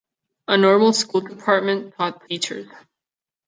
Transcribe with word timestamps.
A 0.47 0.57
normal 0.57 0.93
school 0.93 1.21
department 1.21 1.93
taught 1.95 2.27
teachers. 2.27 2.67